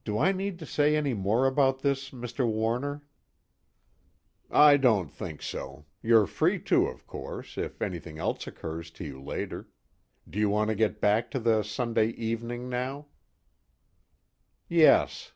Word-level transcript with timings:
_)"Do 0.04 0.16
I 0.16 0.32
need 0.32 0.58
to 0.60 0.64
say 0.64 0.96
any 0.96 1.12
more 1.12 1.46
about 1.46 1.80
this, 1.80 2.12
Mr. 2.12 2.48
Warner?" 2.50 3.02
"I 4.50 4.78
don't 4.78 5.10
think 5.10 5.42
so. 5.42 5.84
You're 6.02 6.26
free 6.26 6.58
to 6.60 6.86
of 6.86 7.06
course, 7.06 7.58
if 7.58 7.82
anything 7.82 8.16
else 8.18 8.46
occurs 8.46 8.90
to 8.92 9.04
you 9.04 9.22
later. 9.22 9.68
Do 10.26 10.38
you 10.38 10.48
want 10.48 10.68
to 10.70 10.74
get 10.74 10.98
back 10.98 11.30
to 11.32 11.38
the 11.38 11.62
Sunday 11.62 12.08
evening 12.12 12.70
now?" 12.70 13.08
"Yes." 14.66 15.32